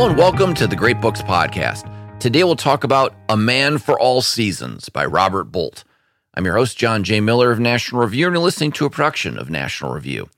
[0.00, 1.84] Hello and welcome to the Great Books Podcast.
[2.20, 5.84] Today we'll talk about A Man for All Seasons by Robert Bolt.
[6.32, 7.20] I'm your host, John J.
[7.20, 10.30] Miller of National Review, and you're listening to a production of National Review.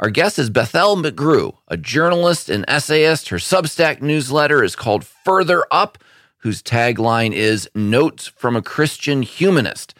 [0.00, 3.30] Our guest is Bethel McGrew, a journalist and essayist.
[3.30, 5.96] Her Substack newsletter is called Further Up,
[6.40, 9.94] whose tagline is Notes from a Christian Humanist.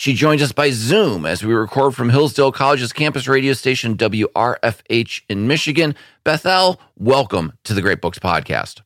[0.00, 5.20] She joins us by Zoom as we record from Hillsdale College's campus radio station WRFH
[5.28, 5.94] in Michigan.
[6.24, 8.80] Bethel, welcome to the Great Books Podcast.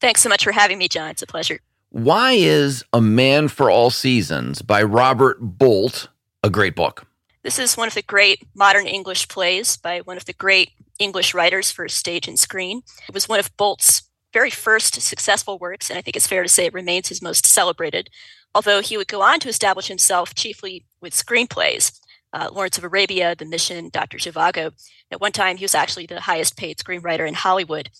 [0.00, 1.10] Thanks so much for having me, John.
[1.10, 1.60] It's a pleasure.
[1.90, 6.08] Why is A Man for All Seasons by Robert Bolt
[6.42, 7.06] a great book?
[7.42, 11.34] This is one of the great modern English plays by one of the great English
[11.34, 12.80] writers for stage and screen.
[13.06, 16.48] It was one of Bolt's very first successful works, and I think it's fair to
[16.48, 18.08] say it remains his most celebrated
[18.56, 22.00] although he would go on to establish himself chiefly with screenplays.
[22.32, 24.16] Uh, Lawrence of Arabia, The Mission, Dr.
[24.16, 24.72] Zhivago.
[25.10, 27.90] At one time, he was actually the highest paid screenwriter in Hollywood.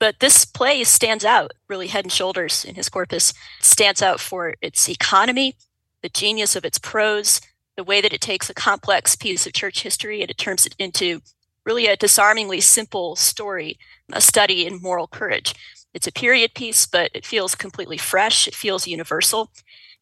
[0.00, 3.34] But this play stands out really head and shoulders in his corpus.
[3.60, 5.56] Stands out for its economy,
[6.02, 7.42] the genius of its prose,
[7.76, 10.74] the way that it takes a complex piece of church history and it turns it
[10.78, 11.20] into
[11.66, 13.78] really a disarmingly simple story,
[14.10, 15.54] a study in moral courage.
[15.92, 18.48] It's a period piece, but it feels completely fresh.
[18.48, 19.50] It feels universal.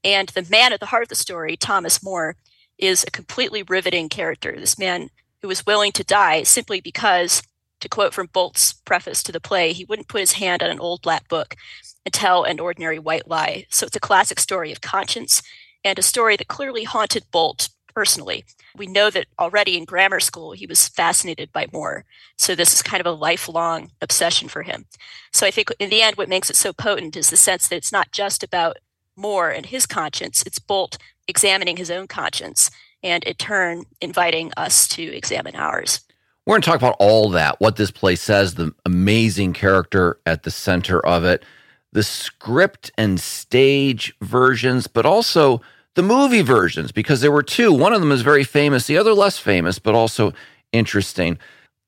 [0.06, 2.36] And the man at the heart of the story, Thomas More,
[2.78, 4.54] is a completely riveting character.
[4.56, 5.10] This man
[5.42, 7.42] who was willing to die simply because,
[7.80, 10.78] to quote from Bolt's preface to the play, he wouldn't put his hand on an
[10.78, 11.56] old black book
[12.04, 13.66] and tell an ordinary white lie.
[13.68, 15.42] So it's a classic story of conscience
[15.84, 18.44] and a story that clearly haunted Bolt personally.
[18.76, 22.04] We know that already in grammar school he was fascinated by More.
[22.38, 24.86] So this is kind of a lifelong obsession for him.
[25.32, 27.76] So I think in the end, what makes it so potent is the sense that
[27.76, 28.76] it's not just about
[29.16, 30.42] more and his conscience.
[30.46, 32.70] It's Bolt examining his own conscience
[33.02, 36.00] and in turn inviting us to examine ours.
[36.44, 40.44] We're going to talk about all that, what this play says, the amazing character at
[40.44, 41.44] the center of it,
[41.92, 45.60] the script and stage versions, but also
[45.94, 47.72] the movie versions, because there were two.
[47.72, 50.34] One of them is very famous, the other less famous, but also
[50.72, 51.38] interesting.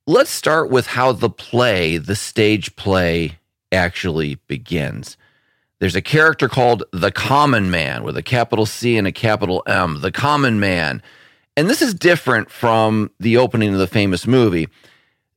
[0.06, 3.38] Let's start with how the play, the stage play,
[3.70, 5.16] actually begins.
[5.80, 10.00] There's a character called the Common Man with a capital C and a capital M,
[10.00, 11.02] the Common Man.
[11.56, 14.68] And this is different from the opening of the famous movie.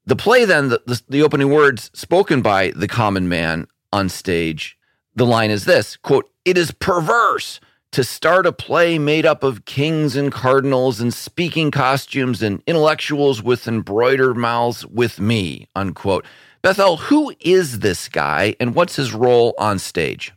[0.08, 4.78] The play, then, the, the, the opening words spoken by the Common Man on stage,
[5.16, 7.60] the line is this quote, It is perverse
[7.92, 13.44] to start a play made up of kings and cardinals and speaking costumes and intellectuals
[13.44, 16.26] with embroidered mouths with me, unquote.
[16.62, 20.32] Bethel, who is this guy and what's his role on stage?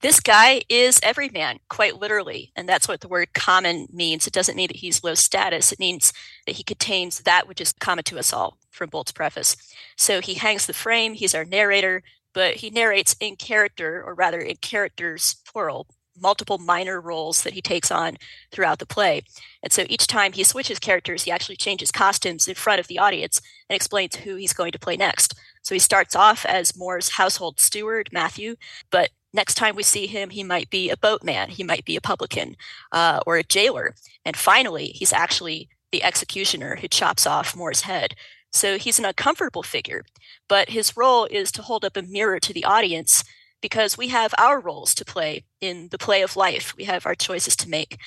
[0.00, 2.50] This guy is every man, quite literally.
[2.56, 4.26] And that's what the word common means.
[4.26, 6.12] It doesn't mean that he's low status, it means
[6.46, 9.56] that he contains that which is common to us all, from Bolt's preface.
[9.96, 12.02] So he hangs the frame, he's our narrator,
[12.32, 15.86] but he narrates in character, or rather in characters, plural,
[16.20, 18.16] multiple minor roles that he takes on
[18.50, 19.22] throughout the play.
[19.62, 22.98] And so each time he switches characters, he actually changes costumes in front of the
[22.98, 25.34] audience and explains who he's going to play next.
[25.62, 28.56] So he starts off as More's household steward, Matthew,
[28.90, 32.00] but next time we see him, he might be a boatman, he might be a
[32.00, 32.56] publican,
[32.92, 33.94] uh, or a jailer.
[34.24, 38.14] And finally, he's actually the executioner who chops off More's head.
[38.52, 40.04] So he's an uncomfortable figure,
[40.48, 43.22] but his role is to hold up a mirror to the audience
[43.60, 46.74] because we have our roles to play in the play of life.
[46.76, 47.98] We have our choices to make.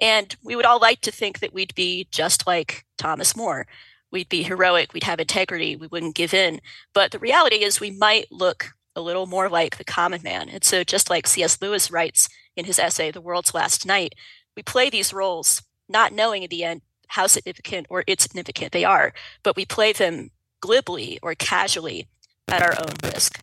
[0.00, 3.66] And we would all like to think that we'd be just like Thomas More
[4.10, 6.60] we'd be heroic, we'd have integrity, we wouldn't give in.
[6.92, 10.48] But the reality is, we might look a little more like the common man.
[10.48, 11.60] And so, just like C.S.
[11.60, 14.14] Lewis writes in his essay, The World's Last Night,
[14.56, 19.12] we play these roles not knowing in the end how significant or insignificant they are,
[19.42, 22.06] but we play them glibly or casually
[22.48, 23.42] at our own risk.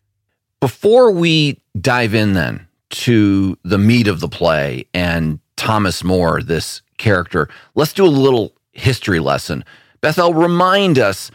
[0.60, 6.82] Before we dive in, then, to the meat of the play and Thomas More, this
[6.96, 9.64] character, let's do a little history lesson.
[10.00, 11.30] Bethel, remind us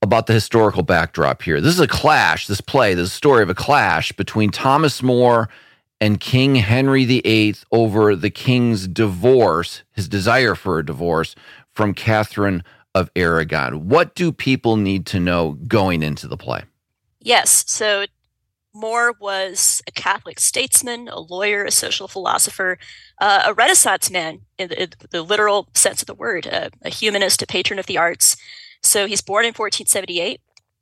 [0.00, 1.60] about the historical backdrop here.
[1.60, 5.48] This is a clash, this play, this story of a clash between Thomas More
[6.00, 11.36] and King Henry VIII over the king's divorce, his desire for a divorce
[11.70, 13.88] from Catherine of Aragon.
[13.88, 16.62] What do people need to know going into the play?
[17.20, 17.64] Yes.
[17.68, 18.06] So
[18.74, 22.78] More was a Catholic statesman, a lawyer, a social philosopher,
[23.22, 26.90] uh, a Renaissance man in the, in the, literal sense of the word, a, a
[26.90, 28.36] humanist, a patron of the arts.
[28.82, 30.40] So he's born in 1478,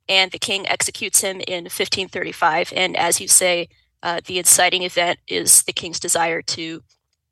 [0.09, 2.73] and the king executes him in 1535.
[2.75, 3.69] And as you say,
[4.01, 6.81] uh, the inciting event is the king's desire to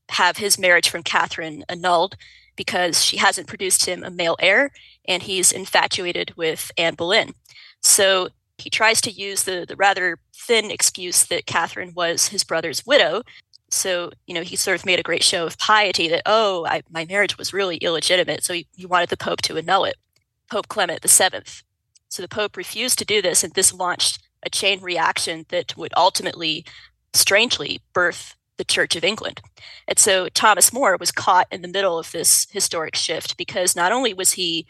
[0.10, 2.16] have his marriage from Catherine annulled
[2.56, 4.70] because she hasn't produced him a male heir,
[5.06, 7.34] and he's infatuated with Anne Boleyn.
[7.82, 8.30] So
[8.60, 13.24] He tries to use the, the rather thin excuse that Catherine was his brother's widow.
[13.72, 16.82] So, you know, he sort of made a great show of piety that, oh, I,
[16.90, 18.44] my marriage was really illegitimate.
[18.44, 19.96] So he, he wanted the Pope to annul it,
[20.50, 21.44] Pope Clement VII.
[22.10, 25.94] So the Pope refused to do this, and this launched a chain reaction that would
[25.96, 26.66] ultimately,
[27.14, 29.42] strangely, birth the Church of England.
[29.88, 33.92] And so Thomas More was caught in the middle of this historic shift because not
[33.92, 34.68] only was he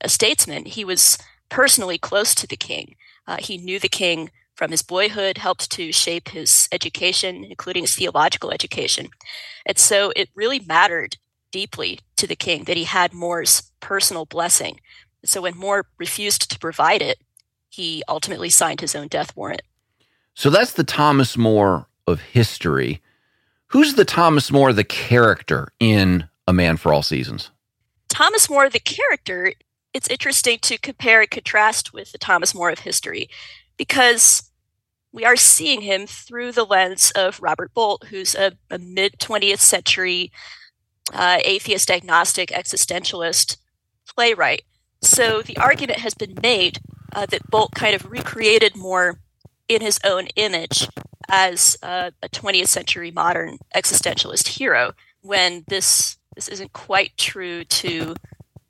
[0.00, 1.18] a statesman, he was
[1.48, 2.96] personally close to the king.
[3.26, 4.30] Uh, he knew the king
[4.60, 9.08] from his boyhood, helped to shape his education, including his theological education.
[9.64, 11.16] And so it really mattered
[11.50, 14.78] deeply to the king that he had More's personal blessing.
[15.24, 17.16] So when More refused to provide it,
[17.70, 19.62] he ultimately signed his own death warrant.
[20.34, 23.00] So that's the Thomas More of history.
[23.68, 27.50] Who's the Thomas More, the character in A Man for All Seasons?
[28.10, 29.54] Thomas More, the character,
[29.94, 33.30] it's interesting to compare and contrast with the Thomas More of history
[33.78, 34.49] because
[35.12, 39.58] we are seeing him through the lens of Robert Bolt, who's a, a mid 20th
[39.58, 40.30] century
[41.12, 43.56] uh, atheist, agnostic, existentialist
[44.08, 44.62] playwright.
[45.02, 46.78] So the argument has been made
[47.12, 49.20] uh, that Bolt kind of recreated More
[49.68, 50.88] in his own image
[51.28, 54.92] as a, a 20th century modern existentialist hero
[55.22, 58.14] when this this isn't quite true to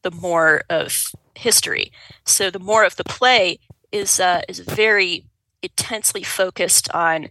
[0.03, 1.93] the more of history.
[2.25, 3.59] So the more of the play
[3.93, 5.25] is uh, is very
[5.63, 7.29] intensely focused on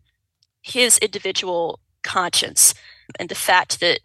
[0.61, 2.73] his individual conscience
[3.19, 3.99] and the fact that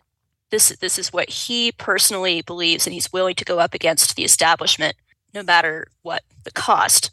[0.51, 4.25] this this is what he personally believes and he's willing to go up against the
[4.25, 4.97] establishment
[5.35, 7.11] no matter what the cost.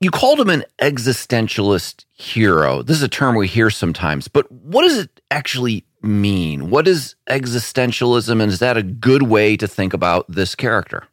[0.00, 2.82] You called him an existentialist hero.
[2.82, 6.70] This is a term we hear sometimes, but what does it actually mean?
[6.70, 11.08] What is existentialism, and is that a good way to think about this character?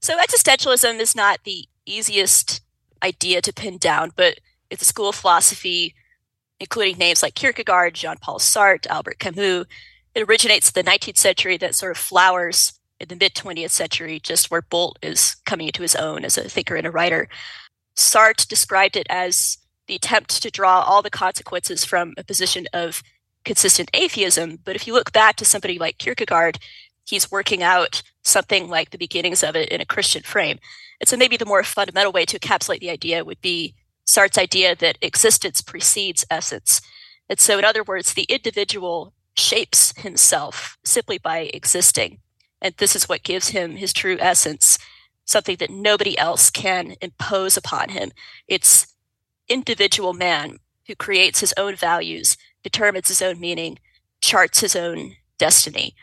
[0.00, 2.62] So, existentialism is not the easiest
[3.02, 4.38] idea to pin down, but
[4.70, 5.94] it's a school of philosophy,
[6.58, 9.66] including names like Kierkegaard, Jean Paul Sartre, Albert Camus.
[10.14, 14.20] It originates in the 19th century that sort of flowers in the mid 20th century,
[14.20, 17.28] just where Bolt is coming into his own as a thinker and a writer.
[17.96, 23.02] Sartre described it as the attempt to draw all the consequences from a position of
[23.44, 24.58] consistent atheism.
[24.64, 26.58] But if you look back to somebody like Kierkegaard,
[27.06, 30.58] he's working out something like the beginnings of it in a Christian frame.
[31.00, 33.74] And so maybe the more fundamental way to encapsulate the idea would be
[34.10, 36.80] Sartre's idea that existence precedes essence.
[37.28, 42.18] And so, in other words, the individual shapes himself simply by existing.
[42.60, 44.78] And this is what gives him his true essence
[45.24, 48.10] something that nobody else can impose upon him.
[48.48, 48.92] It's
[49.48, 50.58] individual man
[50.88, 53.78] who creates his own values, determines his own meaning,
[54.20, 55.94] charts his own destiny.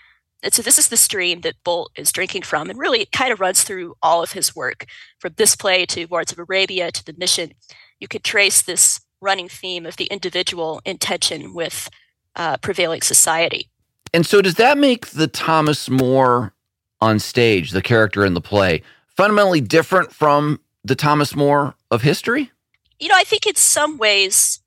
[0.42, 3.34] And so this is the stream that Bolt is drinking from, and really it kind
[3.34, 4.86] of runs through all of his work,
[5.20, 7.52] from this play to Lawrence of Arabia to the mission.
[8.00, 11.90] You could trace this running theme of the individual in tension with
[12.36, 13.70] uh, prevailing society.
[14.14, 16.54] And so, does that make the Thomas More
[17.02, 22.52] on stage, the character in the play, fundamentally different from the Thomas More of history?
[23.00, 24.62] You know, I think in some ways,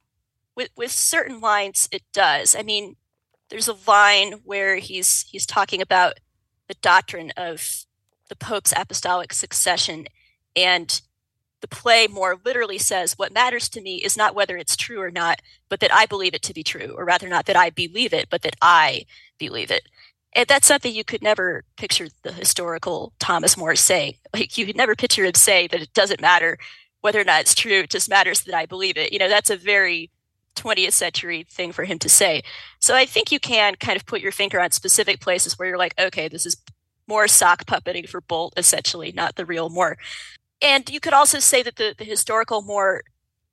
[0.57, 2.55] with with certain lines, it does.
[2.55, 2.97] I mean,
[3.49, 6.15] there's a line where he's he's talking about
[6.69, 7.85] the doctrine of
[8.29, 10.07] the Pope's apostolic succession,
[10.55, 11.01] and
[11.61, 15.11] the play more literally says, "What matters to me is not whether it's true or
[15.11, 18.13] not, but that I believe it to be true, or rather, not that I believe
[18.15, 19.07] it, but that I
[19.39, 19.85] believe it."
[20.35, 24.15] And that's something you could never picture the historical Thomas More saying.
[24.35, 26.59] Like you could never picture him say that it doesn't matter
[27.01, 29.13] whether or not it's true, it just matters that I believe it.
[29.13, 30.11] You know, that's a very
[30.57, 32.43] 20th century thing for him to say.
[32.81, 35.79] So I think you can kind of put your finger on specific places where you're
[35.79, 36.57] like, okay, this is
[37.07, 39.97] more sock puppeting for Bolt, essentially, not the real More.
[40.63, 43.03] And you could also say that the, the historical More,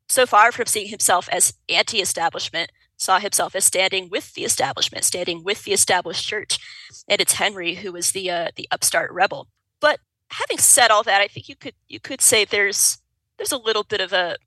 [0.10, 5.06] so far from seeing himself as anti establishment, saw himself as standing with the establishment,
[5.06, 6.60] standing with the established church.
[7.08, 9.48] And it's Henry who was the uh, the upstart rebel.
[9.80, 10.00] But
[10.30, 12.98] having said all that, I think you could you could say there's
[13.38, 14.38] there's a little bit of a,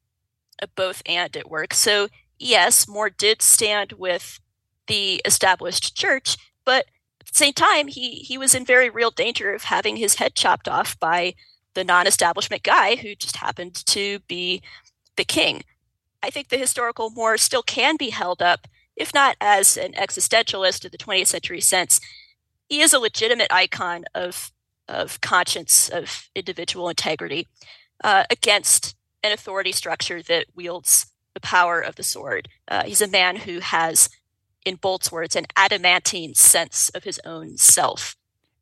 [0.61, 1.73] a both and at work.
[1.73, 4.41] So yes, More did stand with
[4.87, 6.87] the established church, but
[7.21, 10.35] at the same time, he he was in very real danger of having his head
[10.35, 11.35] chopped off by
[11.75, 14.63] the non-establishment guy who just happened to be
[15.17, 15.63] the king.
[16.23, 20.85] I think the historical More still can be held up, if not as an existentialist
[20.85, 22.01] of the 20th century sense.
[22.69, 24.53] He is a legitimate icon of
[24.91, 27.47] of conscience, of individual integrity,
[28.03, 32.49] uh, against an authority structure that wields the power of the sword.
[32.69, 34.09] Uh, he's a man who has,
[34.67, 38.17] in Bolt's words, an adamantine sense of his own self.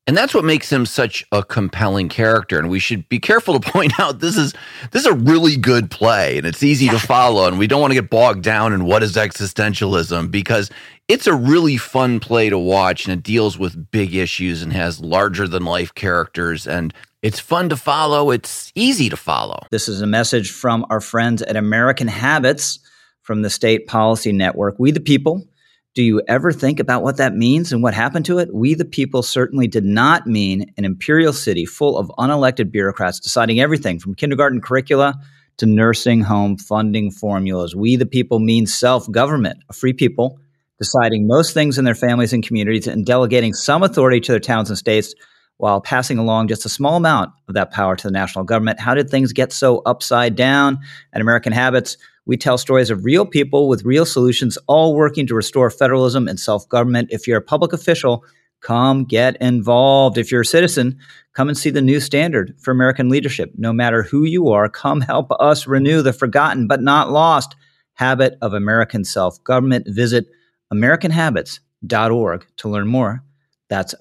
[0.09, 2.59] And that's what makes him such a compelling character.
[2.59, 4.55] And we should be careful to point out this is
[4.91, 6.93] this is a really good play and it's easy yeah.
[6.93, 7.47] to follow.
[7.47, 10.71] And we don't want to get bogged down in what is existentialism because
[11.09, 14.99] it's a really fun play to watch and it deals with big issues and has
[14.99, 18.31] larger than life characters and it's fun to follow.
[18.31, 19.61] It's easy to follow.
[19.71, 22.79] This is a message from our friends at American Habits
[23.23, 24.77] from the State Policy Network.
[24.79, 25.47] We the people
[25.95, 28.54] do you ever think about what that means and what happened to it?
[28.54, 33.61] We, the people, certainly did not mean an imperial city full of unelected bureaucrats deciding
[33.61, 35.14] everything from kindergarten curricula
[35.57, 37.75] to nursing home funding formulas.
[37.75, 40.38] We, the people, mean self government, a free people
[40.78, 44.71] deciding most things in their families and communities and delegating some authority to their towns
[44.71, 45.14] and states
[45.59, 48.81] while passing along just a small amount of that power to the national government.
[48.81, 50.79] How did things get so upside down?
[51.12, 51.97] At American Habits,
[52.27, 56.38] we tell stories of real people with real solutions, all working to restore federalism and
[56.38, 57.09] self government.
[57.11, 58.25] If you're a public official,
[58.61, 60.19] come get involved.
[60.19, 60.99] If you're a citizen,
[61.33, 63.53] come and see the new standard for American leadership.
[63.57, 67.57] No matter who you are, come help us renew the forgotten but not lost
[67.95, 69.87] habit of American self government.
[69.88, 70.27] Visit
[70.73, 73.25] AmericanHabits.org to learn more.
[73.69, 73.95] That's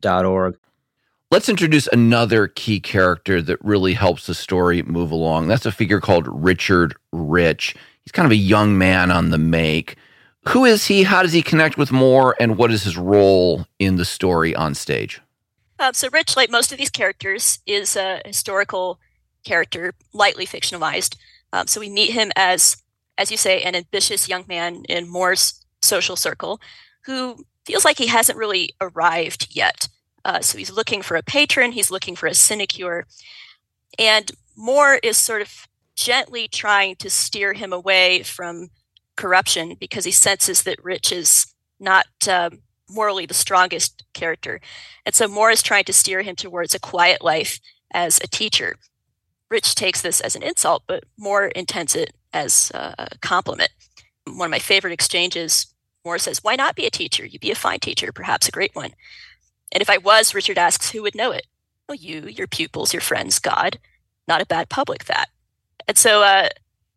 [0.00, 0.58] AmericanHabits.org.
[1.30, 5.48] Let's introduce another key character that really helps the story move along.
[5.48, 7.76] That's a figure called Richard Rich.
[8.02, 9.96] He's kind of a young man on the make.
[10.48, 11.02] Who is he?
[11.02, 12.34] How does he connect with More?
[12.40, 15.20] And what is his role in the story on stage?
[15.78, 18.98] Uh, so, Rich, like most of these characters, is a historical
[19.44, 21.16] character, lightly fictionalized.
[21.52, 22.82] Um, so, we meet him as,
[23.18, 26.60] as you say, an ambitious young man in More's social circle
[27.04, 29.88] who feels like he hasn't really arrived yet.
[30.24, 33.06] Uh, so he's looking for a patron, he's looking for a sinecure.
[33.98, 38.70] And More is sort of gently trying to steer him away from
[39.16, 42.48] corruption because he senses that Rich is not uh,
[42.88, 44.60] morally the strongest character.
[45.04, 47.60] And so More is trying to steer him towards a quiet life
[47.92, 48.76] as a teacher.
[49.50, 53.70] Rich takes this as an insult, but More intends it as a compliment.
[54.24, 55.74] One of my favorite exchanges,
[56.08, 57.26] More says, Why not be a teacher?
[57.26, 58.92] You'd be a fine teacher, perhaps a great one.
[59.70, 61.46] And if I was, Richard asks, who would know it?
[61.86, 63.78] Well, you, your pupils, your friends, God.
[64.26, 65.28] Not a bad public, that.
[65.86, 66.48] And so uh,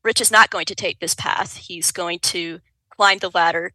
[0.02, 1.58] Rich is not going to take this path.
[1.58, 3.74] He's going to climb the ladder.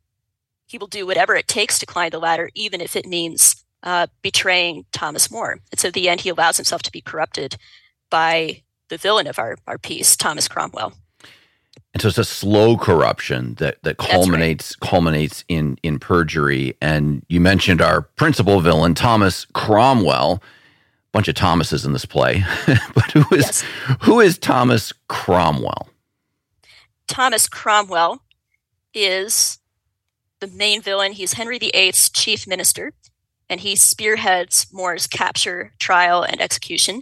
[0.67, 4.07] He will do whatever it takes to climb the ladder, even if it means uh,
[4.23, 5.59] betraying Thomas More.
[5.71, 7.59] And so, at the end, he allows himself to be corrupted
[8.09, 10.95] by the villain of our, our piece, Thomas Cromwell.
[11.97, 14.91] And so it's a slow corruption that that culminates right.
[14.91, 16.77] culminates in in perjury.
[16.83, 20.35] And you mentioned our principal villain, Thomas Cromwell.
[20.35, 20.41] A
[21.13, 23.65] Bunch of Thomases in this play, but who is yes.
[24.03, 25.89] who is Thomas Cromwell?
[27.09, 28.21] Thomas Cromwell
[28.93, 29.59] is
[30.41, 31.13] the main villain.
[31.13, 32.93] He's Henry VIII's chief minister,
[33.49, 37.01] and he spearheads More's capture, trial, and execution.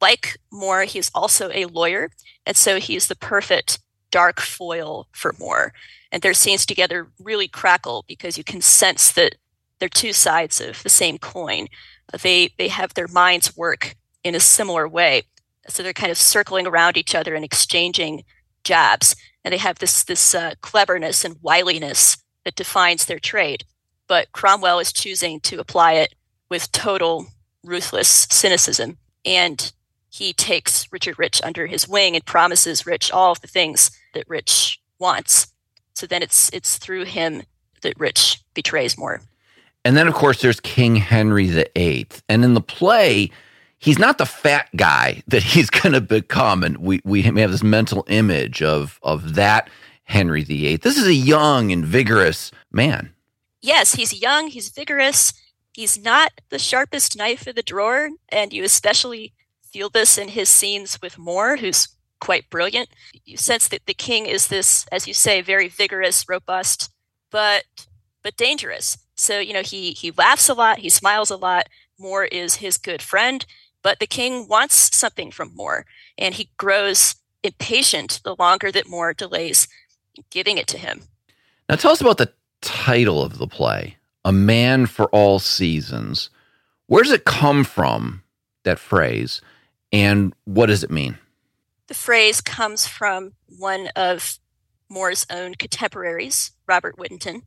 [0.00, 2.08] Like More, he's also a lawyer,
[2.46, 3.78] and so he's the perfect
[4.16, 5.74] dark foil for more.
[6.10, 9.34] And their scenes together really crackle because you can sense that
[9.78, 11.66] they're two sides of the same coin.
[12.22, 13.94] They they have their minds work
[14.24, 15.24] in a similar way.
[15.68, 18.24] So they're kind of circling around each other and exchanging
[18.64, 19.14] jabs.
[19.44, 23.64] And they have this this uh, cleverness and wiliness that defines their trade.
[24.08, 26.14] But Cromwell is choosing to apply it
[26.48, 27.26] with total
[27.62, 28.96] ruthless cynicism.
[29.26, 29.70] And
[30.08, 34.28] he takes Richard Rich under his wing and promises Rich all of the things that
[34.28, 35.48] Rich wants.
[35.94, 37.42] So then it's it's through him
[37.82, 39.20] that Rich betrays more.
[39.84, 42.08] And then of course there's King Henry VIII.
[42.28, 43.30] And in the play,
[43.78, 47.62] he's not the fat guy that he's going to become and we we have this
[47.62, 49.68] mental image of of that
[50.04, 50.76] Henry VIII.
[50.76, 53.12] This is a young and vigorous man.
[53.60, 55.34] Yes, he's young, he's vigorous.
[55.72, 59.34] He's not the sharpest knife in the drawer, and you especially
[59.72, 61.88] feel this in his scenes with More, who's
[62.20, 62.88] quite brilliant.
[63.24, 66.90] You sense that the king is this, as you say, very vigorous, robust,
[67.30, 67.64] but
[68.22, 68.98] but dangerous.
[69.14, 71.68] So you know he he laughs a lot, he smiles a lot.
[71.98, 73.44] More is his good friend,
[73.82, 75.86] but the king wants something from More,
[76.18, 79.68] and he grows impatient the longer that More delays
[80.30, 81.02] giving it to him.
[81.68, 86.30] Now tell us about the title of the play, "A Man for All Seasons."
[86.86, 88.22] Where does it come from?
[88.62, 89.40] That phrase
[89.92, 91.18] and what does it mean?
[91.88, 94.38] The phrase comes from one of
[94.88, 97.42] More's own contemporaries, Robert Whittington.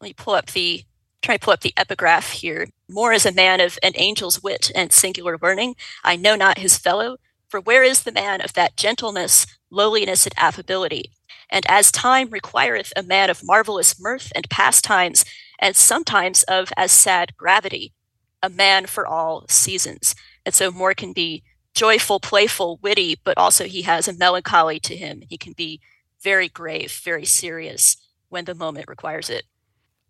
[0.00, 0.84] Let me pull up the
[1.22, 2.68] try to pull up the epigraph here.
[2.88, 5.74] More is a man of an angel's wit and singular learning.
[6.04, 7.16] I know not his fellow,
[7.48, 11.10] for where is the man of that gentleness, lowliness, and affability?
[11.50, 15.24] And as time requireth a man of marvelous mirth and pastimes,
[15.58, 17.94] and sometimes of as sad gravity,
[18.42, 20.14] a man for all seasons.
[20.46, 21.42] And so More can be
[21.74, 25.22] joyful, playful, witty, but also he has a melancholy to him.
[25.28, 25.80] He can be
[26.22, 27.96] very grave, very serious
[28.28, 29.44] when the moment requires it.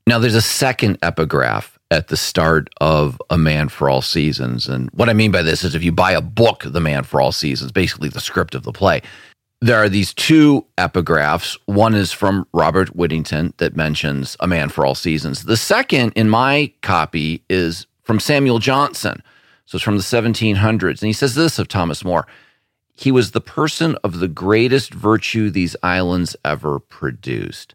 [0.07, 4.67] Now, there's a second epigraph at the start of A Man for All Seasons.
[4.67, 7.21] And what I mean by this is if you buy a book, The Man for
[7.21, 9.03] All Seasons, basically the script of the play,
[9.61, 11.59] there are these two epigraphs.
[11.67, 15.45] One is from Robert Whittington that mentions A Man for All Seasons.
[15.45, 19.23] The second in my copy is from Samuel Johnson.
[19.69, 21.03] So it's from the 1700s.
[21.03, 22.27] And he says this of Thomas More
[22.95, 27.75] He was the person of the greatest virtue these islands ever produced.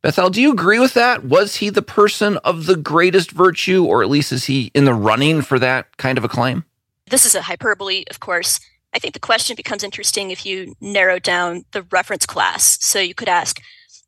[0.00, 1.22] Bethel, do you agree with that?
[1.22, 4.94] Was he the person of the greatest virtue, or at least is he in the
[4.94, 6.64] running for that kind of a claim?
[7.10, 8.58] This is a hyperbole, of course.
[8.94, 12.78] I think the question becomes interesting if you narrow down the reference class.
[12.82, 13.60] So you could ask,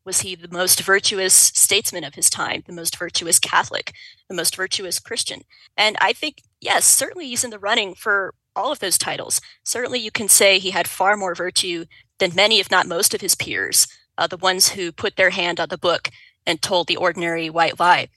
[0.06, 3.92] was he the most virtuous statesman of his time, the most virtuous Catholic,
[4.28, 5.42] the most virtuous Christian?
[5.76, 9.40] And I think, yes, certainly he's in the running for all of those titles.
[9.64, 11.84] Certainly you can say he had far more virtue
[12.18, 13.86] than many, if not most, of his peers
[14.18, 16.10] uh, the ones who put their hand on the book
[16.46, 18.08] and told the ordinary white lie.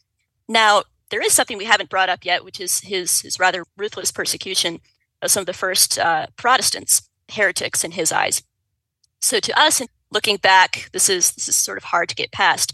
[0.47, 4.11] Now, there is something we haven't brought up yet, which is his, his rather ruthless
[4.11, 4.79] persecution
[5.21, 8.43] of some of the first uh, Protestants, heretics in his eyes.
[9.21, 9.81] So to us,
[10.11, 12.73] looking back, this is this is sort of hard to get past.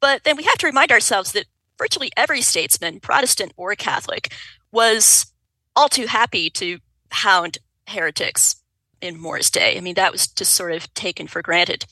[0.00, 4.32] But then we have to remind ourselves that virtually every statesman, Protestant or Catholic,
[4.72, 5.26] was
[5.74, 6.78] all too happy to
[7.10, 8.56] hound heretics
[9.00, 9.76] in More's day.
[9.76, 11.86] I mean, that was just sort of taken for granted.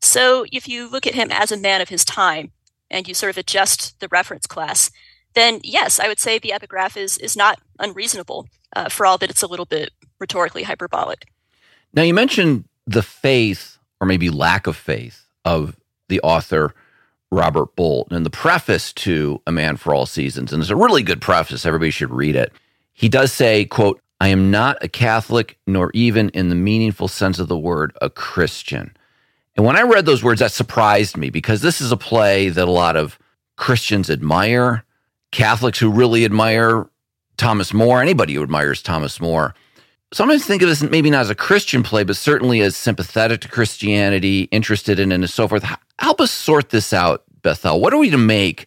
[0.00, 2.52] So if you look at him as a man of his time
[2.90, 4.90] and you sort of adjust the reference class,
[5.34, 9.30] then yes, I would say the epigraph is is not unreasonable uh, for all that
[9.30, 11.26] it's a little bit rhetorically hyperbolic.
[11.92, 15.76] Now you mentioned the faith or maybe lack of faith of
[16.08, 16.74] the author
[17.30, 21.02] Robert Bolt and the preface to A Man for All Seasons, and it's a really
[21.02, 21.66] good preface.
[21.66, 22.52] Everybody should read it.
[22.94, 27.38] He does say, quote, I am not a Catholic, nor even in the meaningful sense
[27.38, 28.96] of the word, a Christian.
[29.56, 32.66] And when I read those words, that surprised me because this is a play that
[32.66, 33.18] a lot of
[33.56, 34.84] Christians admire,
[35.30, 36.88] Catholics who really admire
[37.36, 39.54] Thomas More, anybody who admires Thomas More.
[40.12, 43.48] Sometimes think of this maybe not as a Christian play, but certainly as sympathetic to
[43.48, 45.64] Christianity, interested in it, and so forth.
[45.98, 47.80] Help us sort this out, Bethel.
[47.80, 48.66] What are we to make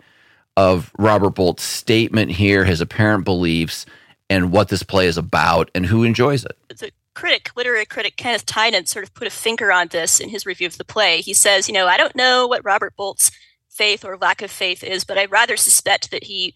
[0.55, 3.85] of Robert Bolt's statement here, his apparent beliefs,
[4.29, 6.55] and what this play is about, and who enjoys it?
[6.69, 10.29] It's a critic, literary critic Kenneth Tynan, sort of put a finger on this in
[10.29, 11.21] his review of the play.
[11.21, 13.31] He says, you know, I don't know what Robert Bolt's
[13.67, 16.53] faith or lack of faith is, but I rather suspect that he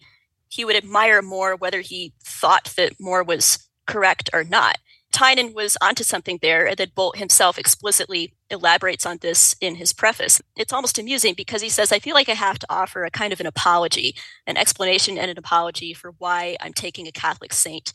[0.48, 4.78] he would admire More whether he thought that More was correct or not.
[5.12, 9.92] Tynan was onto something there, and that Bolt himself explicitly elaborates on this in his
[9.92, 10.42] preface.
[10.56, 13.32] It's almost amusing because he says, I feel like I have to offer a kind
[13.32, 14.14] of an apology,
[14.46, 17.92] an explanation and an apology for why I'm taking a Catholic saint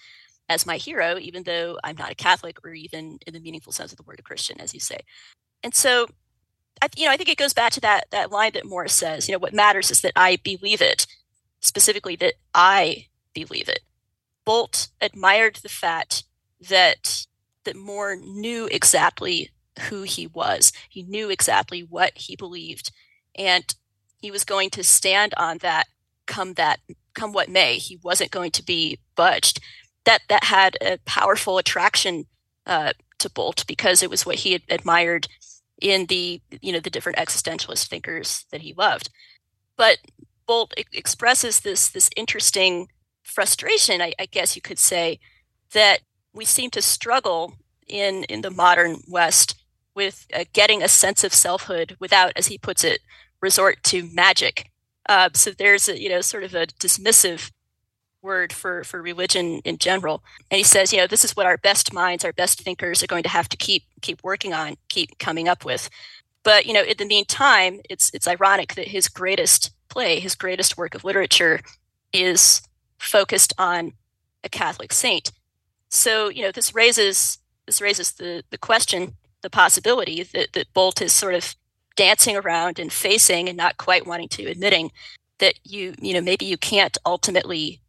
[0.50, 3.92] as my hero, even though I'm not a Catholic or even in the meaningful sense
[3.92, 4.98] of the word a Christian, as you say.
[5.64, 6.08] And so,
[6.82, 9.28] I, you know, I think it goes back to that that line that Morris says.
[9.28, 11.06] You know, what matters is that I believe it,
[11.60, 13.82] specifically that I believe it.
[14.46, 16.24] Bolt admired the fact
[16.70, 17.26] that
[17.64, 19.52] that More knew exactly
[19.90, 20.72] who he was.
[20.90, 22.92] He knew exactly what he believed,
[23.36, 23.64] and
[24.18, 25.88] he was going to stand on that
[26.28, 26.80] come that
[27.14, 27.78] come what may.
[27.78, 29.60] He wasn't going to be budged
[30.06, 32.26] that that had a powerful attraction
[32.66, 35.28] uh, to Bolt because it was what he admired
[35.82, 39.10] in the you know the different existentialist thinkers that he loved.
[39.78, 40.00] But
[40.48, 42.90] Bolt expresses this this interesting
[43.32, 45.20] frustration, I, I guess you could say,
[45.74, 46.00] that
[46.34, 47.54] we seem to struggle
[47.88, 49.56] in in the modern West
[49.96, 53.02] with uh, getting a sense of selfhood without, as he puts it,
[53.42, 54.70] resort to magic.
[55.10, 57.52] Uh, so there's a you know sort of a dismissive
[58.22, 61.58] word for for religion in general and he says you know this is what our
[61.58, 65.18] best minds our best thinkers are going to have to keep keep working on keep
[65.18, 65.90] coming up with
[66.44, 70.78] but you know in the meantime it's it's ironic that his greatest play his greatest
[70.78, 71.60] work of literature
[72.14, 72.62] is
[73.02, 73.94] focused on
[74.44, 75.32] a catholic saint
[75.90, 81.02] so you know this raises this raises the the question the possibility that that bolt
[81.02, 81.56] is sort of
[81.96, 84.92] dancing around and facing and not quite wanting to admitting
[85.40, 87.82] that you you know maybe you can't ultimately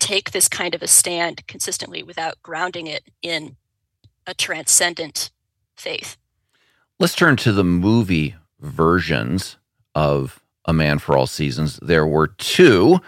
[0.00, 3.56] take this kind of a stand consistently without grounding it in
[4.26, 5.30] a transcendent
[5.76, 6.16] faith.
[6.98, 9.56] Let's turn to the movie versions
[9.94, 11.78] of A Man for All Seasons.
[11.80, 13.00] There were two.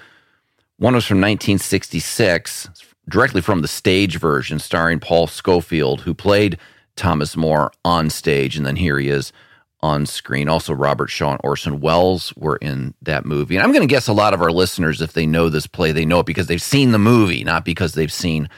[0.82, 2.68] One was from 1966,
[3.08, 6.58] directly from the stage version, starring Paul Scofield, who played
[6.96, 8.56] Thomas More on stage.
[8.56, 9.32] And then here he is
[9.80, 10.48] on screen.
[10.48, 13.54] Also, Robert Shaw and Orson Welles were in that movie.
[13.54, 15.92] And I'm going to guess a lot of our listeners, if they know this play,
[15.92, 18.48] they know it because they've seen the movie, not because they've seen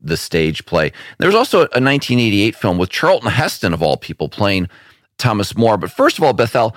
[0.00, 0.92] the stage play.
[1.18, 4.70] There's also a 1988 film with Charlton Heston, of all people, playing
[5.18, 5.76] Thomas More.
[5.76, 6.74] But first of all, Bethel,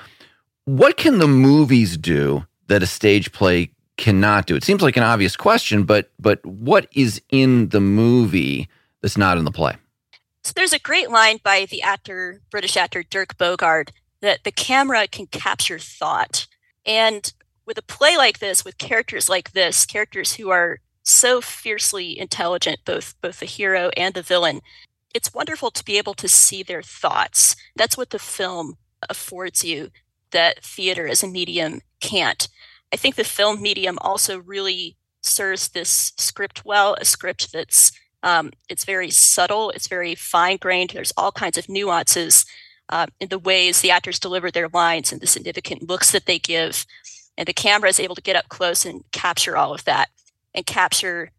[0.65, 4.55] what can the movies do that a stage play cannot do?
[4.55, 8.67] It seems like an obvious question, but but what is in the movie
[9.01, 9.75] that's not in the play?
[10.43, 15.05] So there's a great line by the actor, British actor Dirk Bogarde, that the camera
[15.07, 16.47] can capture thought.
[16.85, 17.31] And
[17.65, 22.79] with a play like this, with characters like this, characters who are so fiercely intelligent,
[22.85, 24.61] both both the hero and the villain,
[25.13, 27.55] it's wonderful to be able to see their thoughts.
[27.75, 28.77] That's what the film
[29.09, 29.89] affords you
[30.31, 32.47] that theater as a medium can't.
[32.93, 38.51] I think the film medium also really serves this script well, a script that's um,
[38.67, 40.89] it's very subtle, it's very fine grained.
[40.89, 42.45] There's all kinds of nuances
[42.89, 46.39] uh, in the ways the actors deliver their lines and the significant looks that they
[46.39, 46.85] give.
[47.37, 50.09] And the camera is able to get up close and capture all of that
[50.53, 51.31] and capture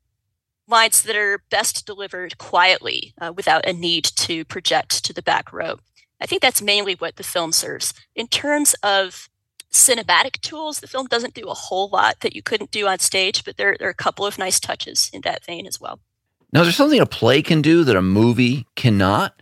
[0.66, 5.52] lines that are best delivered quietly uh, without a need to project to the back
[5.52, 5.78] row.
[6.20, 7.92] I think that's mainly what the film serves.
[8.14, 9.28] In terms of
[9.72, 13.44] cinematic tools, the film doesn't do a whole lot that you couldn't do on stage,
[13.44, 16.00] but there, there are a couple of nice touches in that vein as well.
[16.52, 19.40] Now, is there something a play can do that a movie cannot?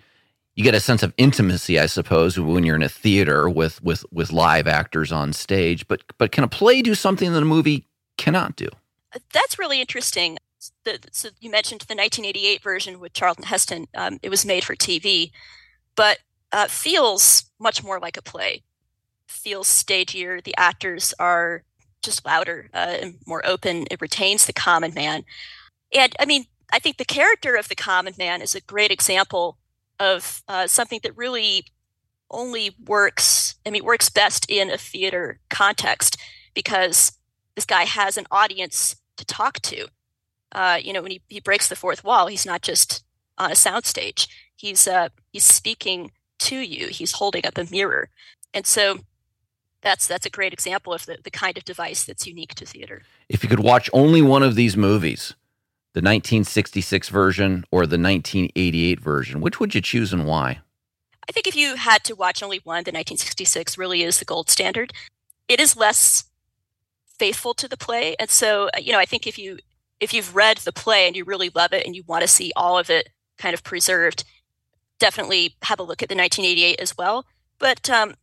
[0.55, 4.05] You get a sense of intimacy, I suppose, when you're in a theater with with
[4.13, 5.87] with live actors on stage.
[5.87, 7.87] But but can a play do something that a movie
[8.17, 8.69] cannot do?
[9.33, 10.37] That's really interesting.
[10.85, 13.87] The, so you mentioned the 1988 version with Charlton Heston.
[13.95, 15.31] Um, it was made for TV,
[15.95, 16.19] but
[16.53, 18.65] uh, feels much more like a play.
[19.29, 20.43] Feels stagier.
[20.43, 21.63] The actors are
[22.03, 23.87] just louder uh, and more open.
[23.91, 25.25] It retains the common man,
[25.95, 29.59] and I mean, I think the character of the common man is a great example
[29.99, 31.65] of uh, something that really
[32.31, 33.57] only works.
[33.65, 36.19] I mean, works best in a theater context
[36.55, 37.19] because
[37.55, 39.89] this guy has an audience to talk to.
[40.53, 43.03] Uh, you know, when he, he breaks the fourth wall, he's not just
[43.37, 44.29] on a soundstage.
[44.57, 46.89] He's uh, he's speaking to you.
[46.89, 48.11] He's holding up a mirror.
[48.55, 49.01] And so
[49.83, 53.03] that's that's a great example of the, the kind of device that's unique to theater.
[53.29, 55.35] If you could watch only one of these movies,
[55.95, 60.61] the 1966 version or the 1988 version, which would you choose and why?
[61.29, 64.51] I think if you had to watch only one, the 1966 really is the gold
[64.51, 64.93] standard.
[65.47, 66.25] It is less
[67.19, 69.59] faithful to the play, and so you know I think if you
[70.01, 72.53] if you've read the play and you really love it and you want to see
[72.57, 74.25] all of it kind of preserved,
[74.99, 77.25] definitely have a look at the 1988 as well.
[77.59, 78.15] But um,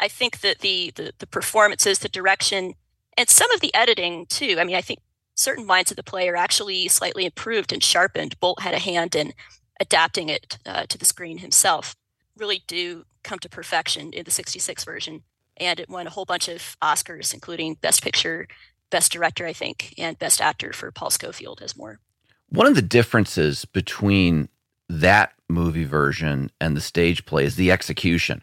[0.00, 2.74] I think that the, the the performances, the direction,
[3.16, 4.56] and some of the editing too.
[4.58, 5.00] I mean, I think
[5.34, 8.38] certain lines of the play are actually slightly improved and sharpened.
[8.40, 9.32] Bolt had a hand in
[9.80, 11.94] adapting it uh, to the screen himself.
[12.36, 15.22] Really do come to perfection in the 66 version.
[15.56, 18.48] And it won a whole bunch of Oscars, including Best Picture,
[18.90, 22.00] Best Director, I think, and Best Actor for Paul Scofield as more.
[22.48, 24.48] One of the differences between
[24.88, 28.42] that movie version and the stage play is the execution.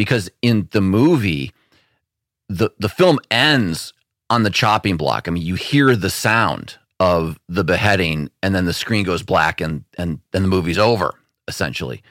[0.00, 1.52] Because in the movie,
[2.48, 3.92] the, the film ends
[4.30, 5.28] on the chopping block.
[5.28, 9.60] I mean, you hear the sound of the beheading and then the screen goes black
[9.60, 11.16] and and then the movie's over,
[11.48, 12.02] essentially.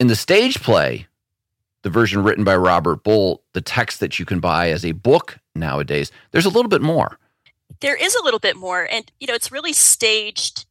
[0.00, 1.06] In the stage play,
[1.82, 5.38] the version written by Robert Bolt, the text that you can buy as a book
[5.54, 7.18] nowadays, there's a little bit more.
[7.80, 10.64] There is a little bit more, and you know, it's really staged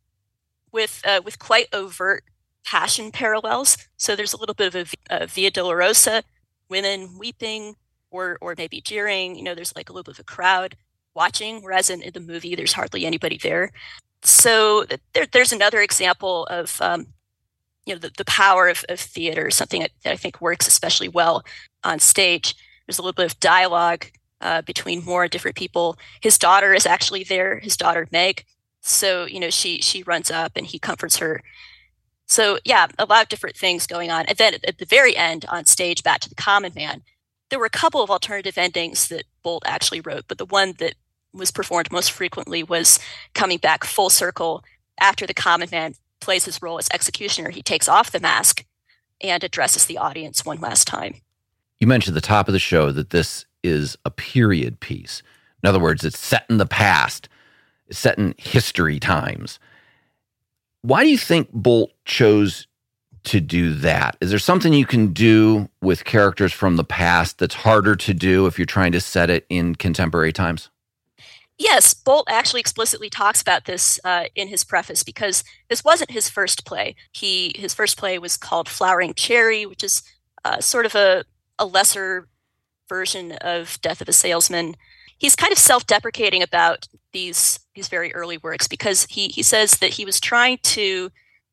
[0.72, 2.24] with uh, with quite overt
[2.66, 3.78] passion parallels.
[3.98, 6.24] So there's a little bit of a, a Via Dolorosa,
[6.72, 7.76] women weeping
[8.10, 9.36] or or maybe jeering.
[9.36, 10.76] You know, there's like a little bit of a crowd
[11.14, 13.72] watching, whereas in, in the movie there's hardly anybody there.
[14.24, 17.08] So there, there's another example of um,
[17.86, 21.10] you know the, the power of, of theater, something that, that I think works especially
[21.10, 21.44] well
[21.84, 22.56] on stage.
[22.88, 24.06] There's a little bit of dialogue
[24.42, 25.98] uh, between more different people.
[26.22, 27.60] His daughter is actually there.
[27.60, 28.46] His daughter Meg.
[28.82, 31.42] So you know she she runs up and he comforts her.
[32.32, 34.26] So yeah, a lot of different things going on.
[34.26, 37.02] And then at the very end on stage, back to the common man,
[37.50, 40.96] there were a couple of alternative endings that Bolt actually wrote, but the one that
[41.34, 43.00] was performed most frequently was
[43.34, 44.64] coming back full circle
[44.98, 47.50] after the common man plays his role as executioner.
[47.50, 48.64] He takes off the mask
[49.20, 51.16] and addresses the audience one last time.
[51.82, 55.22] You mentioned at the top of the show that this is a period piece.
[55.62, 57.28] In other words, it's set in the past,
[57.88, 59.60] it's set in history times.
[60.82, 62.68] Why do you think Bolt chose
[63.24, 64.18] to do that?
[64.20, 68.48] Is there something you can do with characters from the past that's harder to do
[68.48, 70.70] if you're trying to set it in contemporary times?
[71.58, 76.28] Yes, Bolt actually explicitly talks about this uh, in his preface because this wasn't his
[76.28, 76.96] first play.
[77.12, 80.02] He his first play was called Flowering Cherry, which is
[80.44, 81.24] uh, sort of a
[81.60, 82.28] a lesser
[82.90, 84.76] version of Death of a Salesman.
[85.20, 89.92] He's kind of self-deprecating about these these very early works because he he says that
[89.92, 91.12] he was trying to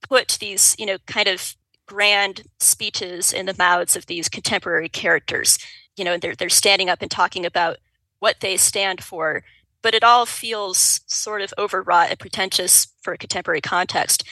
[0.09, 5.59] put these, you know, kind of grand speeches in the mouths of these contemporary characters.
[5.97, 7.79] You know, they're they're standing up and talking about
[8.21, 9.43] what they stand for,
[9.83, 14.25] but it all feels sort of overwrought and pretentious for a contemporary context.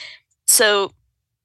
[0.45, 0.91] So,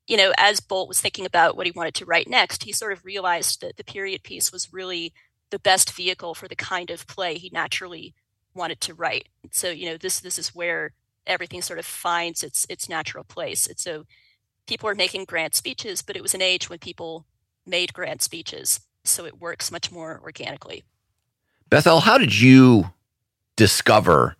[0.06, 2.92] you know, as Bolt was thinking about what he wanted to write next, he sort
[2.92, 5.12] of realized that the period piece was really
[5.50, 8.14] the best vehicle for the kind of play he naturally
[8.54, 9.28] wanted to write.
[9.50, 10.92] So, you know, this this is where
[11.26, 13.66] everything sort of finds its its natural place.
[13.66, 14.04] And so
[14.66, 17.26] people are making grant speeches, but it was an age when people
[17.66, 18.80] made grant speeches.
[19.04, 20.84] So it works much more organically.
[21.68, 22.90] Bethel, how did you
[23.56, 24.36] discover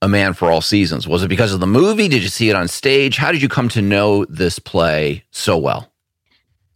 [0.00, 1.08] A Man for All Seasons?
[1.08, 2.08] Was it because of the movie?
[2.08, 3.16] Did you see it on stage?
[3.16, 5.92] How did you come to know this play so well?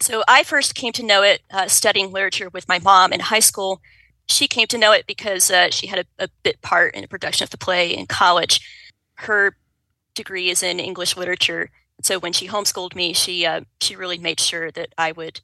[0.00, 3.40] So I first came to know it uh, studying literature with my mom in high
[3.40, 3.80] school.
[4.28, 7.08] She came to know it because uh, she had a, a, bit part in a
[7.08, 8.60] production of the play in college.
[9.14, 9.56] Her
[10.14, 11.70] degree is in English literature,
[12.02, 15.40] so when she homeschooled me, she uh, she really made sure that I would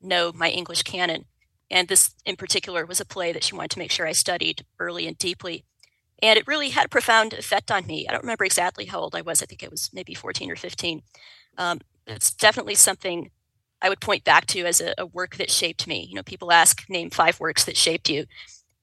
[0.00, 1.24] know my English canon.
[1.70, 4.64] And this, in particular, was a play that she wanted to make sure I studied
[4.78, 5.64] early and deeply.
[6.22, 8.06] And it really had a profound effect on me.
[8.06, 9.42] I don't remember exactly how old I was.
[9.42, 11.02] I think it was maybe 14 or 15.
[11.58, 13.30] Um, it's definitely something
[13.84, 16.06] I would point back to as a, a work that shaped me.
[16.08, 18.24] You know, people ask, name five works that shaped you.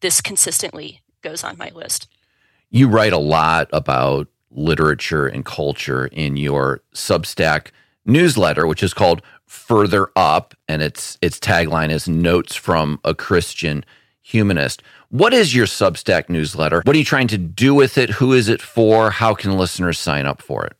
[0.01, 2.07] This consistently goes on my list.
[2.69, 7.71] You write a lot about literature and culture in your Substack
[8.05, 13.83] newsletter, which is called Further Up, and its its tagline is Notes from a Christian
[14.21, 14.83] Humanist.
[15.09, 16.83] What is your Substack newsletter?
[16.85, 18.11] What are you trying to do with it?
[18.11, 19.09] Who is it for?
[19.09, 20.77] How can listeners sign up for it?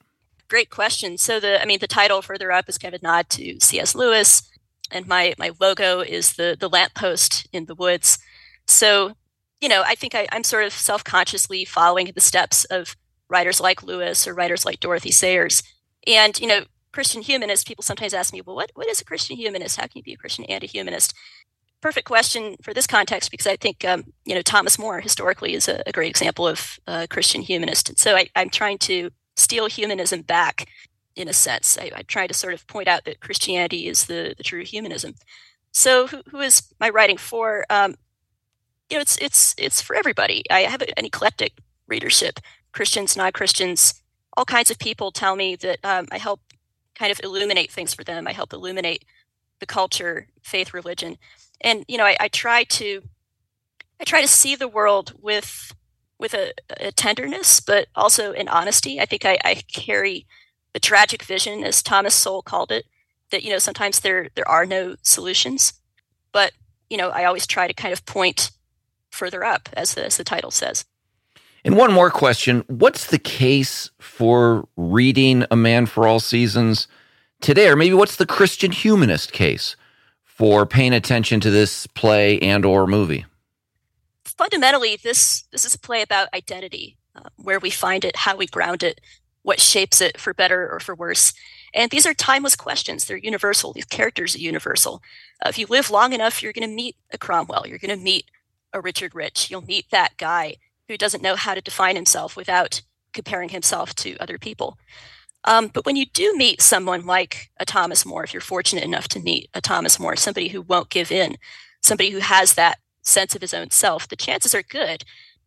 [0.51, 1.17] Great question.
[1.17, 3.95] So the I mean the title Further Up is kind of a nod to C.S.
[3.95, 4.43] Lewis,
[4.91, 8.19] and my my logo is the the lamppost in the woods.
[8.67, 9.13] So
[9.61, 12.97] you know, I think I, I'm sort of self consciously following the steps of
[13.29, 15.63] writers like Lewis or writers like Dorothy Sayers.
[16.05, 19.37] And, you know, Christian humanist, people sometimes ask me, well, what, what is a Christian
[19.37, 19.79] humanist?
[19.79, 21.13] How can you be a Christian and a humanist?
[21.79, 25.69] Perfect question for this context because I think, um, you know, Thomas More historically is
[25.69, 27.87] a, a great example of a Christian humanist.
[27.87, 30.67] And so I, am trying to steal humanism back
[31.15, 31.77] in a sense.
[31.79, 35.15] I, I, try to sort of point out that Christianity is the, the true humanism.
[35.71, 37.65] So who, who is my writing for?
[37.69, 37.95] Um,
[38.89, 40.43] you know, it's it's it's for everybody.
[40.51, 41.53] I have an eclectic
[41.87, 42.39] readership.
[42.73, 44.01] Christians, non Christians,
[44.35, 46.41] all kinds of people tell me that um, I help
[46.95, 48.27] kind of illuminate things for them.
[48.27, 49.05] I help illuminate
[49.59, 51.17] the culture, faith, religion,
[51.61, 53.01] and you know, I, I try to
[53.99, 55.73] I try to see the world with
[56.21, 59.01] with a, a tenderness, but also in honesty.
[59.01, 60.27] I think I, I carry
[60.73, 62.85] the tragic vision, as Thomas Sowell called it,
[63.31, 65.73] that you know sometimes there there are no solutions,
[66.31, 66.53] but
[66.89, 68.51] you know I always try to kind of point
[69.09, 70.85] further up, as the, as the title says.
[71.65, 76.87] And one more question What's the case for reading A Man for All Seasons
[77.41, 77.67] today?
[77.67, 79.75] Or maybe what's the Christian humanist case
[80.23, 83.25] for paying attention to this play and or movie?
[84.41, 88.47] Fundamentally, this, this is a play about identity, uh, where we find it, how we
[88.47, 88.99] ground it,
[89.43, 91.31] what shapes it for better or for worse.
[91.75, 93.05] And these are timeless questions.
[93.05, 93.71] They're universal.
[93.71, 95.03] These characters are universal.
[95.45, 97.67] Uh, if you live long enough, you're going to meet a Cromwell.
[97.67, 98.31] You're going to meet
[98.73, 99.51] a Richard Rich.
[99.51, 100.55] You'll meet that guy
[100.87, 102.81] who doesn't know how to define himself without
[103.13, 104.75] comparing himself to other people.
[105.43, 109.07] Um, but when you do meet someone like a Thomas More, if you're fortunate enough
[109.09, 111.37] to meet a Thomas More, somebody who won't give in,
[111.83, 115.03] somebody who has that sense of his own self, the chances are good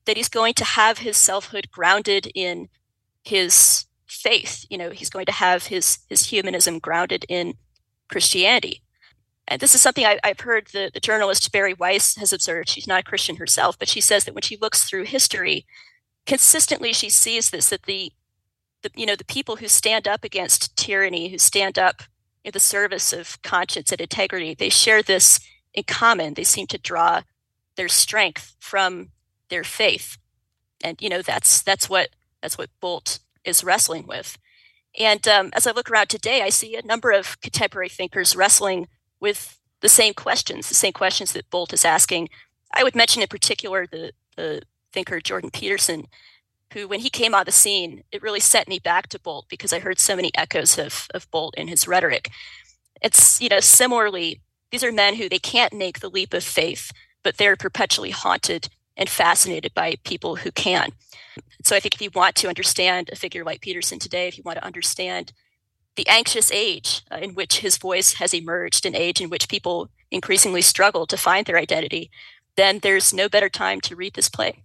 [0.06, 2.68] that he's going to have his selfhood grounded in
[3.22, 4.66] his faith.
[4.68, 7.54] You know, he's going to have his his humanism grounded in
[8.08, 8.82] Christianity
[9.46, 12.68] and this is something I, have heard the, the journalist Bari Weiss has observed.
[12.68, 15.66] She's not a Christian herself, but she says that when she looks through history,
[16.26, 18.10] consistently she sees this that the,
[18.82, 22.02] the you know the people who stand up against tyranny, who stand up
[22.42, 25.40] in the service of conscience and integrity, they share this
[25.74, 26.34] in common.
[26.34, 27.22] They seem to draw
[27.76, 29.10] their strength from
[29.48, 30.18] their faith,
[30.82, 32.10] and you know that's that's what
[32.42, 34.38] that's what Bolt is wrestling with.
[34.98, 38.88] And um, as I look around today, I see a number of contemporary thinkers wrestling
[39.20, 42.28] with the same questions, the same questions that Bolt is asking.
[42.72, 46.06] I would mention in particular the, the thinker Jordan Peterson,
[46.72, 49.72] who, when he came on the scene, it really set me back to Bolt because
[49.72, 52.30] I heard so many echoes of, of Bolt in his rhetoric.
[53.02, 56.90] It's, you know, similarly, these are men who they can't make the leap of faith,
[57.24, 60.90] but they're perpetually haunted and fascinated by people who can.
[61.64, 64.44] So I think if you want to understand a figure like Peterson today, if you
[64.44, 65.32] want to understand
[65.96, 69.88] the anxious age uh, in which his voice has emerged, an age in which people
[70.10, 72.10] increasingly struggle to find their identity,
[72.56, 74.62] then there's no better time to read this play.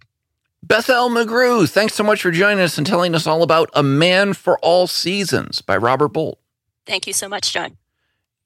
[0.62, 4.34] Bethel McGrew, thanks so much for joining us and telling us all about A Man
[4.34, 6.38] for All Seasons by Robert Bolt.
[6.86, 7.76] Thank you so much, John.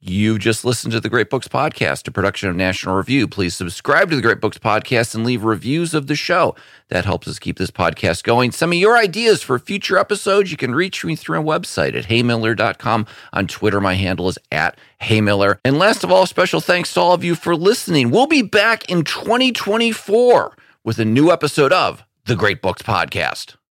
[0.06, 3.26] You've just listened to the Great Books Podcast, a production of National Review.
[3.26, 6.54] Please subscribe to the Great Books Podcast and leave reviews of the show.
[6.88, 8.52] That helps us keep this podcast going.
[8.52, 12.04] Some of your ideas for future episodes, you can reach me through our website at
[12.04, 13.06] heymiller.com.
[13.32, 15.56] On Twitter, my handle is at heymiller.
[15.64, 18.10] And last of all, special thanks to all of you for listening.
[18.10, 23.54] We'll be back in 2024 with a new episode of the Great Books Podcast.